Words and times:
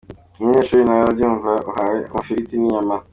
Nk’umunyeshuri 0.35 0.81
nawe 0.83 1.01
urabyumva 1.03 1.51
uhawe 1.69 1.99
amafiriti 2.11 2.53
n’inyama. 2.57 2.95